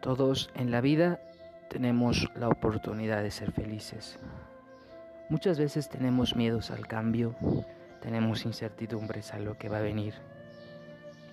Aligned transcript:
Todos 0.00 0.50
en 0.54 0.70
la 0.70 0.80
vida 0.80 1.20
tenemos 1.68 2.30
la 2.34 2.48
oportunidad 2.48 3.22
de 3.22 3.30
ser 3.30 3.52
felices. 3.52 4.18
Muchas 5.28 5.58
veces 5.58 5.90
tenemos 5.90 6.34
miedos 6.34 6.70
al 6.70 6.86
cambio, 6.86 7.34
tenemos 8.00 8.46
incertidumbres 8.46 9.34
a 9.34 9.38
lo 9.40 9.58
que 9.58 9.68
va 9.68 9.76
a 9.76 9.82
venir. 9.82 10.14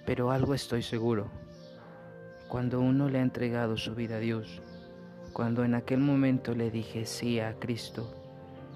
Pero 0.05 0.31
algo 0.31 0.53
estoy 0.53 0.83
seguro. 0.83 1.29
Cuando 2.49 2.81
uno 2.81 3.08
le 3.08 3.19
ha 3.19 3.22
entregado 3.22 3.78
su 3.78 3.96
vida 3.96 4.17
a 4.17 4.19
Dios, 4.19 4.62
cuando 5.31 5.63
en 5.63 5.74
aquel 5.74 5.99
momento 5.99 6.54
le 6.54 6.70
dije 6.70 7.06
sí 7.06 7.40
a 7.40 7.54
Cristo, 7.54 8.13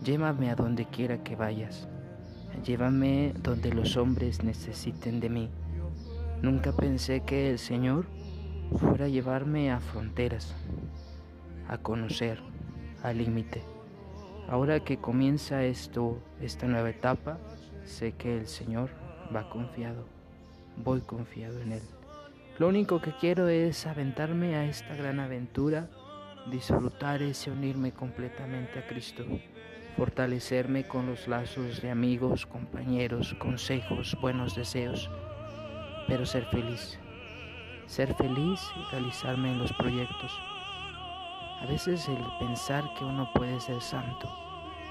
llévame 0.04 0.52
a 0.52 0.56
donde 0.56 0.86
quiera 0.86 1.22
que 1.22 1.36
vayas, 1.36 1.90
llévame 2.64 3.34
donde 3.44 3.74
los 3.74 3.98
hombres 3.98 4.42
necesiten 4.42 5.20
de 5.20 5.30
mí. 5.30 5.50
Nunca 6.42 6.72
pensé 6.72 7.22
que 7.22 7.52
el 7.52 7.60
Señor 7.60 8.06
fuera 8.78 9.08
llevarme 9.08 9.72
a 9.72 9.80
fronteras, 9.80 10.56
a 11.68 11.78
conocer, 11.78 12.40
al 13.04 13.18
límite. 13.18 13.64
Ahora 14.48 14.82
que 14.82 14.98
comienza 14.98 15.64
esto, 15.64 16.20
esta 16.42 16.68
nueva 16.68 16.90
etapa, 16.90 17.38
sé 17.84 18.14
que 18.14 18.38
el 18.38 18.48
Señor 18.48 18.90
va 19.36 19.50
confiado, 19.50 20.06
voy 20.78 21.02
confiado 21.02 21.62
en 21.62 21.74
Él. 21.74 21.82
Lo 22.60 22.68
único 22.68 23.02
que 23.02 23.14
quiero 23.14 23.48
es 23.48 23.88
aventarme 23.88 24.56
a 24.56 24.66
esta 24.66 24.96
gran 24.96 25.20
aventura, 25.20 25.90
disfrutar 26.50 27.22
ese 27.22 27.52
unirme 27.52 27.92
completamente 27.92 28.80
a 28.80 28.88
Cristo, 28.88 29.26
fortalecerme 29.96 30.88
con 30.88 31.08
los 31.08 31.28
lazos 31.28 31.82
de 31.82 31.92
amigos, 31.92 32.46
compañeros, 32.46 33.36
consejos, 33.36 34.18
buenos 34.22 34.56
deseos, 34.56 35.10
pero 36.08 36.26
ser 36.26 36.46
feliz 36.46 37.00
ser 37.92 38.16
feliz 38.16 38.72
y 38.78 38.90
realizarme 38.90 39.52
en 39.52 39.60
los 39.60 39.74
proyectos. 39.74 40.32
A 41.62 41.66
veces 41.66 42.08
el 42.08 42.24
pensar 42.40 42.86
que 42.98 43.04
uno 43.04 43.30
puede 43.34 43.60
ser 43.60 43.82
santo 43.82 44.32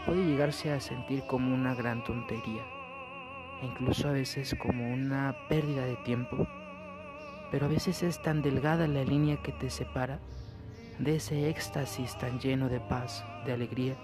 puede 0.05 0.27
llegarse 0.27 0.70
a 0.70 0.80
sentir 0.80 1.22
como 1.27 1.55
una 1.55 1.74
gran 1.74 2.05
tontería 2.05 2.62
e 3.62 3.66
incluso 3.66 4.06
a 4.06 4.12
veces 4.12 4.55
como 4.55 4.92
una 4.92 5.34
pérdida 5.48 5.86
de 5.86 5.97
tiempo. 5.97 6.47
Pero 7.50 7.66
a 7.66 7.69
veces 7.70 8.02
es 8.02 8.20
tan 8.20 8.42
delgada 8.42 8.86
la 8.86 9.02
línea 9.02 9.42
que 9.42 9.52
te 9.52 9.70
separa 9.70 10.20
de 10.98 11.17
ese 11.17 11.48
éxtasis 11.48 12.19
tan 12.19 12.39
lleno 12.39 12.69
de 12.69 12.80
paz, 12.80 13.24
de 13.46 13.55
alegría, 13.55 13.96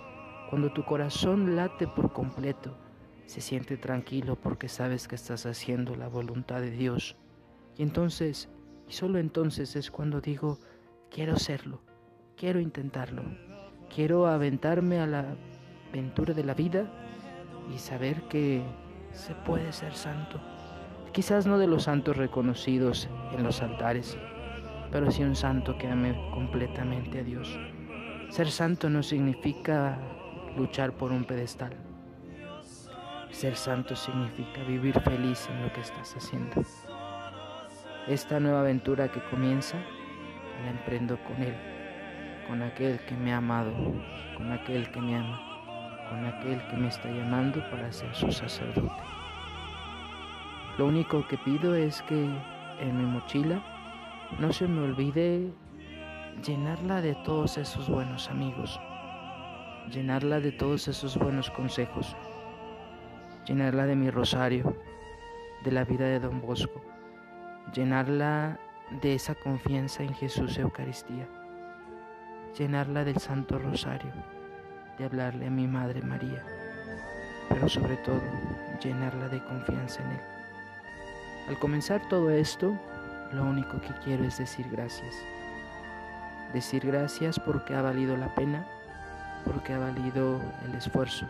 cuando 0.49 0.73
tu 0.73 0.85
corazón 0.85 1.55
late 1.55 1.87
por 1.87 2.15
completo, 2.15 2.79
se 3.27 3.43
siente 3.43 3.77
tranquilo 3.77 4.37
porque 4.37 4.71
sabes 4.71 5.07
que 5.07 5.17
estás 5.17 5.45
haciendo 5.45 5.97
la 5.97 6.09
voluntad 6.09 6.63
de 6.63 6.71
Dios. 6.71 7.17
Y 7.77 7.83
entonces 7.83 8.49
y 8.89 8.93
solo 8.93 9.19
entonces 9.19 9.77
es 9.77 9.91
cuando 9.91 10.21
digo, 10.21 10.59
quiero 11.11 11.37
serlo, 11.37 11.81
quiero 12.37 12.61
intentarlo, 12.61 13.23
quiero 13.95 14.27
aventarme 14.27 15.01
a 15.01 15.07
la 15.07 15.37
aventura 15.91 16.35
de 16.35 16.45
la 16.45 16.55
vida 16.55 16.91
y 17.75 17.79
saber 17.79 18.23
que 18.29 18.63
se 19.13 19.35
puede 19.35 19.73
ser 19.73 19.95
santo. 19.95 20.41
Quizás 21.13 21.47
no 21.47 21.59
de 21.59 21.67
los 21.67 21.85
santos 21.85 22.17
reconocidos 22.17 23.09
en 23.33 23.43
los 23.43 23.63
altares, 23.63 24.17
pero 24.93 25.11
sí 25.11 25.23
un 25.23 25.35
santo 25.35 25.77
que 25.79 25.89
ame 25.89 26.15
completamente 26.33 27.21
a 27.21 27.23
Dios. 27.23 27.59
Ser 28.29 28.51
santo 28.51 28.91
no 28.91 29.03
significa 29.03 29.99
luchar 30.57 30.93
por 30.93 31.13
un 31.13 31.25
pedestal. 31.25 31.75
Ser 33.31 33.57
santo 33.57 33.97
significa 33.97 34.63
vivir 34.65 35.01
feliz 35.01 35.49
en 35.51 35.63
lo 35.63 35.73
que 35.73 35.81
estás 35.81 36.15
haciendo. 36.17 36.63
Esta 38.09 38.39
nueva 38.39 38.61
aventura 38.61 39.11
que 39.11 39.21
comienza, 39.21 39.77
la 40.63 40.71
emprendo 40.71 41.19
con 41.25 41.43
Él, 41.43 41.57
con 42.47 42.63
aquel 42.63 43.01
que 43.01 43.17
me 43.17 43.33
ha 43.33 43.39
amado, 43.39 43.73
con 44.37 44.53
aquel 44.53 44.89
que 44.93 45.01
me 45.01 45.17
ama, 45.17 45.41
con 46.09 46.25
aquel 46.25 46.65
que 46.69 46.77
me 46.77 46.87
está 46.87 47.11
llamando 47.11 47.69
para 47.69 47.91
ser 47.91 48.15
su 48.15 48.31
sacerdote. 48.31 49.03
Lo 50.79 50.87
único 50.87 51.27
que 51.27 51.37
pido 51.39 51.75
es 51.75 52.01
que 52.03 52.31
en 52.79 52.97
mi 52.97 53.05
mochila 53.07 53.61
no 54.39 54.53
se 54.53 54.69
me 54.69 54.83
olvide 54.83 55.51
llenarla 56.45 57.01
de 57.01 57.17
todos 57.25 57.59
esos 57.59 57.89
buenos 57.89 58.31
amigos, 58.31 58.81
llenarla 59.91 60.39
de 60.39 60.53
todos 60.53 60.87
esos 60.87 61.19
buenos 61.19 61.51
consejos, 61.51 62.17
llenarla 63.49 63.85
de 63.87 63.97
mi 63.97 64.11
rosario, 64.11 64.77
de 65.65 65.73
la 65.73 65.83
vida 65.83 66.05
de 66.05 66.21
Don 66.21 66.41
Bosco 66.41 66.96
llenarla 67.73 68.59
de 69.03 69.15
esa 69.15 69.35
confianza 69.35 70.03
en 70.03 70.15
Jesús 70.15 70.59
Eucaristía, 70.59 71.27
llenarla 72.57 73.05
del 73.05 73.19
Santo 73.19 73.59
Rosario, 73.59 74.13
de 74.99 75.05
hablarle 75.05 75.47
a 75.47 75.51
mi 75.51 75.67
Madre 75.67 76.01
María, 76.03 76.45
pero 77.49 77.69
sobre 77.69 77.97
todo 77.99 78.23
llenarla 78.83 79.29
de 79.29 79.43
confianza 79.45 80.03
en 80.03 80.13
Él. 80.13 80.21
Al 81.49 81.59
comenzar 81.59 82.01
todo 82.09 82.31
esto, 82.31 82.79
lo 83.33 83.45
único 83.45 83.81
que 83.81 83.93
quiero 84.05 84.25
es 84.25 84.39
decir 84.39 84.67
gracias. 84.71 85.15
Decir 86.53 86.87
gracias 86.87 87.39
porque 87.41 87.75
ha 87.75 87.83
valido 87.83 88.17
la 88.17 88.33
pena, 88.35 88.65
porque 89.45 89.73
ha 89.73 89.79
valido 89.79 90.41
el 90.65 90.75
esfuerzo, 90.75 91.27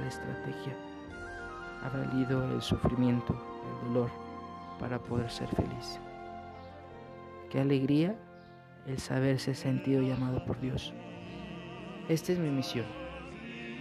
la 0.00 0.06
estrategia, 0.06 0.72
ha 1.84 1.88
valido 1.88 2.52
el 2.52 2.60
sufrimiento, 2.60 3.32
el 3.32 3.94
dolor 3.94 4.25
para 4.78 4.98
poder 4.98 5.30
ser 5.30 5.48
feliz. 5.48 6.00
Qué 7.50 7.60
alegría 7.60 8.16
el 8.86 8.98
saberse 8.98 9.54
sentido 9.54 10.02
llamado 10.02 10.44
por 10.44 10.60
Dios. 10.60 10.92
Esta 12.08 12.32
es 12.32 12.38
mi 12.38 12.50
misión. 12.50 12.86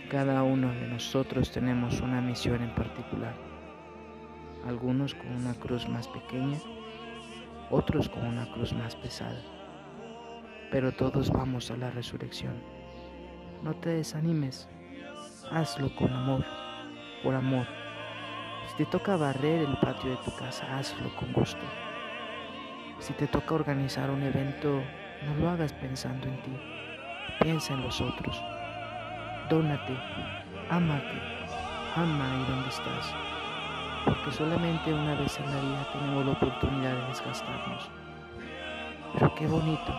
Cada 0.09 0.44
uno 0.44 0.69
de 0.69 0.88
nosotros 0.88 1.51
tenemos 1.51 2.01
una 2.01 2.22
misión 2.22 2.61
en 2.61 2.73
particular. 2.75 3.35
Algunos 4.66 5.13
con 5.13 5.28
una 5.28 5.53
cruz 5.56 5.88
más 5.88 6.07
pequeña, 6.07 6.57
otros 7.69 8.09
con 8.09 8.25
una 8.25 8.51
cruz 8.53 8.73
más 8.73 8.95
pesada. 8.95 9.41
Pero 10.72 10.91
todos 10.91 11.31
vamos 11.31 11.69
a 11.69 11.77
la 11.77 11.91
resurrección. 11.91 12.53
No 13.63 13.75
te 13.75 13.89
desanimes. 13.89 14.67
Hazlo 15.51 15.95
con 15.95 16.12
amor, 16.12 16.44
por 17.23 17.35
amor 17.35 17.84
si 18.75 18.84
te 18.84 18.91
toca 18.91 19.16
barrer 19.16 19.62
el 19.62 19.78
patio 19.78 20.09
de 20.09 20.18
tu 20.18 20.36
casa, 20.36 20.78
hazlo 20.78 21.09
con 21.16 21.31
gusto. 21.31 21.62
Si 23.00 23.13
te 23.13 23.25
toca 23.25 23.56
organizar 23.56 24.09
un 24.09 24.22
evento, 24.22 24.81
no 25.25 25.36
lo 25.40 25.50
hagas 25.50 25.72
pensando 25.72 26.28
en 26.28 26.41
ti. 26.41 26.52
Piensa 27.40 27.74
en 27.74 27.84
los 27.84 28.02
otros. 28.02 28.44
Dónate, 29.50 29.97
ámate, 30.69 31.22
ama 31.96 32.34
ahí 32.34 32.46
donde 32.50 32.68
estás. 32.68 33.16
Porque 34.03 34.31
solamente 34.34 34.94
una 34.94 35.16
vez 35.16 35.40
en 35.40 35.46
la 35.46 35.62
vida 35.62 35.88
tenemos 35.94 36.25
la 36.25 36.31
oportunidad 36.34 36.96
de 36.96 37.07
desgastarnos. 37.07 37.90
Pero 39.13 39.36
qué 39.36 39.47
bonito 39.47 39.96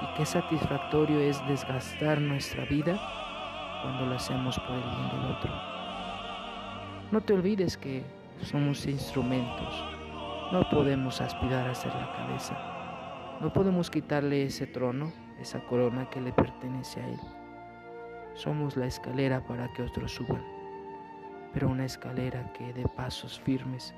y 0.00 0.16
qué 0.16 0.24
satisfactorio 0.24 1.20
es 1.20 1.46
desgastar 1.48 2.18
nuestra 2.22 2.64
vida 2.64 2.98
cuando 3.82 4.06
lo 4.06 4.14
hacemos 4.14 4.58
por 4.60 4.74
el 4.74 4.82
bien 4.82 5.10
del 5.10 5.32
otro. 5.32 5.75
No 7.12 7.20
te 7.20 7.34
olvides 7.34 7.76
que 7.76 8.02
somos 8.42 8.84
instrumentos. 8.84 9.84
No 10.50 10.68
podemos 10.68 11.20
aspirar 11.20 11.68
a 11.68 11.74
ser 11.74 11.94
la 11.94 12.12
cabeza. 12.12 13.38
No 13.40 13.52
podemos 13.52 13.90
quitarle 13.90 14.44
ese 14.44 14.66
trono, 14.66 15.12
esa 15.40 15.60
corona 15.60 16.10
que 16.10 16.20
le 16.20 16.32
pertenece 16.32 17.00
a 17.00 17.08
Él. 17.08 17.20
Somos 18.34 18.76
la 18.76 18.86
escalera 18.86 19.40
para 19.46 19.72
que 19.72 19.82
otros 19.82 20.14
suban, 20.14 20.42
pero 21.54 21.68
una 21.68 21.84
escalera 21.84 22.52
que 22.52 22.72
dé 22.72 22.84
pasos 22.96 23.38
firmes 23.38 23.94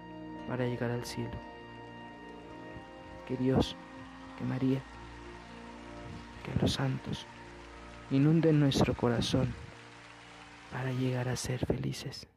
para 0.46 0.66
llegar 0.66 0.90
al 0.90 1.06
cielo. 1.06 1.38
Que 3.26 3.38
Dios, 3.38 3.74
que 4.36 4.44
María, 4.44 4.82
que 6.44 6.60
los 6.60 6.74
santos 6.74 7.26
inunden 8.10 8.60
nuestro 8.60 8.92
corazón 8.92 9.54
para 10.70 10.92
llegar 10.92 11.28
a 11.30 11.36
ser 11.36 11.64
felices. 11.64 12.28